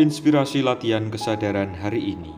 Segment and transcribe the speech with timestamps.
[0.00, 2.32] Inspirasi latihan kesadaran hari ini.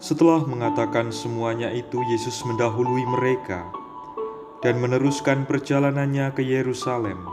[0.00, 3.68] Setelah mengatakan semuanya itu, Yesus mendahului mereka
[4.64, 7.28] dan meneruskan perjalanannya ke Yerusalem.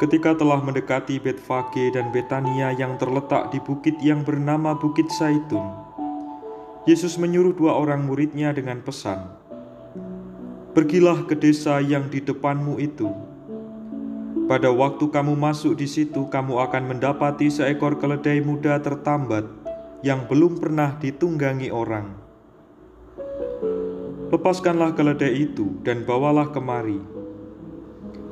[0.00, 5.68] Ketika telah mendekati Betfage dan Betania yang terletak di bukit yang bernama Bukit Saitun,
[6.88, 9.20] Yesus menyuruh dua orang muridnya dengan pesan,
[10.72, 13.35] "Pergilah ke desa yang di depanmu itu.
[14.46, 19.42] Pada waktu kamu masuk di situ, kamu akan mendapati seekor keledai muda tertambat
[20.06, 22.14] yang belum pernah ditunggangi orang.
[24.30, 27.02] Lepaskanlah keledai itu dan bawalah kemari."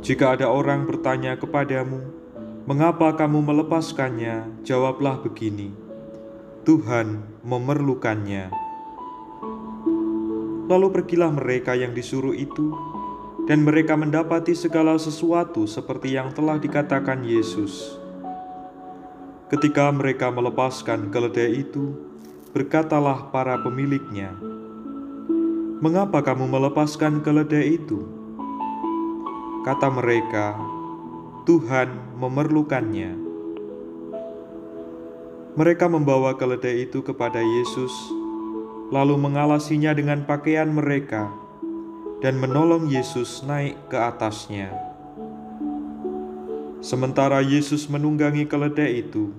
[0.06, 2.06] Jika ada orang bertanya kepadamu,
[2.70, 5.74] "Mengapa kamu melepaskannya?" Jawablah begini:
[6.62, 8.55] "Tuhan memerlukannya."
[10.70, 12.94] Lalu pergilah mereka yang disuruh itu,
[13.45, 18.01] dan mereka mendapati segala sesuatu seperti yang telah dikatakan Yesus.
[19.53, 21.92] Ketika mereka melepaskan keledai itu,
[22.56, 24.33] berkatalah para pemiliknya,
[25.84, 28.01] "Mengapa kamu melepaskan keledai itu?"
[29.69, 30.56] Kata mereka,
[31.45, 33.12] Tuhan memerlukannya.
[35.55, 37.92] Mereka membawa keledai itu kepada Yesus,
[38.89, 41.44] lalu mengalasinya dengan pakaian mereka,
[42.20, 44.70] dan menolong Yesus naik ke atasnya.
[46.84, 49.33] Sementara Yesus menunggangi keledai itu,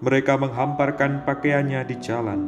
[0.00, 2.40] mereka menghamparkan pakaiannya di jalan.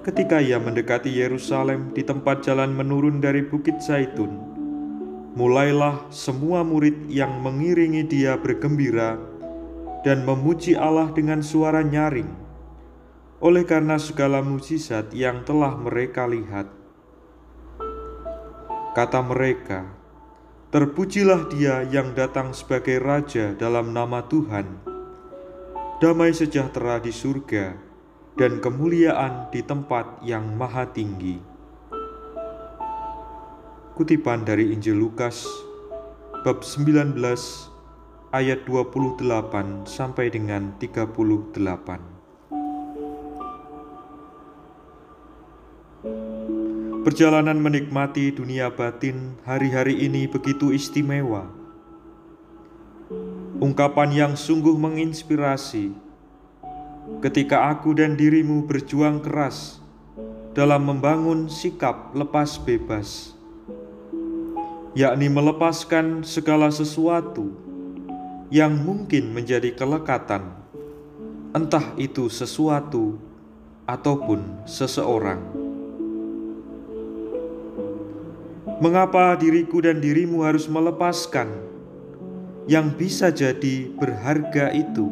[0.00, 4.32] Ketika ia mendekati Yerusalem di tempat jalan menurun dari Bukit Zaitun,
[5.36, 9.20] mulailah semua murid yang mengiringi dia bergembira
[10.00, 12.32] dan memuji Allah dengan suara nyaring,
[13.44, 16.79] oleh karena segala mujizat yang telah mereka lihat.
[18.90, 19.86] Kata mereka,
[20.74, 24.82] "Terpujilah Dia yang datang sebagai Raja dalam nama Tuhan."
[26.02, 27.78] Damai sejahtera di surga
[28.34, 31.38] dan kemuliaan di tempat yang maha tinggi.
[33.94, 35.46] Kutipan dari Injil Lukas
[36.42, 37.14] bab 19
[38.34, 42.19] ayat 28 sampai dengan 38.
[47.00, 51.48] Perjalanan menikmati dunia batin hari-hari ini begitu istimewa.
[53.56, 55.96] Ungkapan yang sungguh menginspirasi
[57.24, 59.80] ketika aku dan dirimu berjuang keras
[60.52, 63.32] dalam membangun sikap lepas bebas,
[64.92, 67.48] yakni melepaskan segala sesuatu
[68.52, 70.52] yang mungkin menjadi kelekatan,
[71.56, 73.16] entah itu sesuatu
[73.88, 75.69] ataupun seseorang.
[78.80, 81.52] Mengapa diriku dan dirimu harus melepaskan
[82.64, 85.04] yang bisa jadi berharga itu?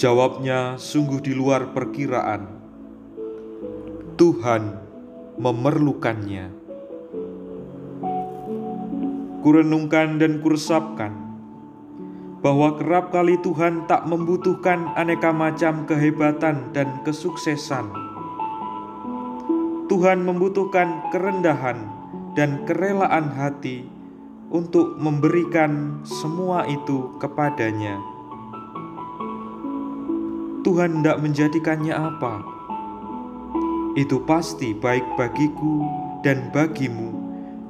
[0.00, 2.48] Jawabnya sungguh di luar perkiraan.
[4.16, 4.72] Tuhan
[5.36, 6.48] memerlukannya.
[9.44, 11.12] Kurenungkan dan kuresapkan
[12.40, 18.07] bahwa kerap kali Tuhan tak membutuhkan aneka macam kehebatan dan kesuksesan.
[19.88, 21.88] Tuhan membutuhkan kerendahan
[22.36, 23.88] dan kerelaan hati
[24.52, 27.96] untuk memberikan semua itu kepadanya.
[30.60, 32.44] Tuhan tidak menjadikannya apa.
[33.96, 35.88] Itu pasti baik bagiku
[36.20, 37.08] dan bagimu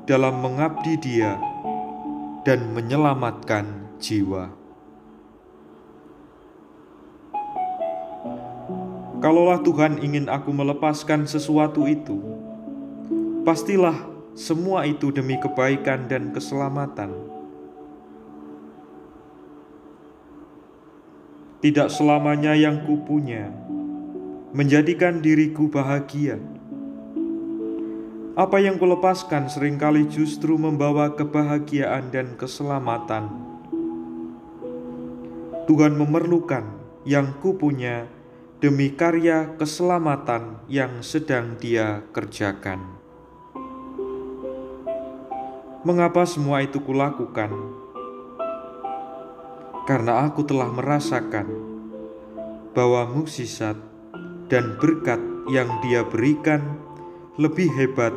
[0.02, 1.38] dalam mengabdi Dia
[2.42, 4.57] dan menyelamatkan jiwa.
[9.18, 12.22] Kalaulah Tuhan ingin aku melepaskan sesuatu itu,
[13.42, 13.98] pastilah
[14.38, 17.38] semua itu demi kebaikan dan keselamatan.
[21.58, 23.50] tidak selamanya yang kupunya
[24.54, 26.38] menjadikan diriku bahagia.
[28.38, 33.26] Apa yang kulepaskan sering kali justru membawa kebahagiaan dan keselamatan.
[35.66, 36.62] Tuhan memerlukan
[37.02, 38.06] yang kupunya
[38.58, 42.98] demi karya keselamatan yang sedang Dia kerjakan.
[45.86, 47.78] Mengapa semua itu kulakukan?
[49.88, 51.48] karena aku telah merasakan
[52.76, 53.80] bahwa mukjizat
[54.52, 55.16] dan berkat
[55.48, 56.76] yang Dia berikan
[57.40, 58.12] lebih hebat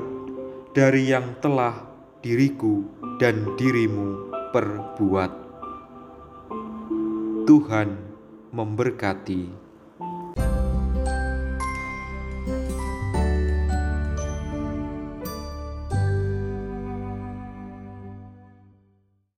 [0.76, 1.88] dari yang telah
[2.20, 2.84] diriku
[3.24, 5.32] dan dirimu perbuat.
[7.48, 7.90] Tuhan
[8.52, 9.71] memberkati.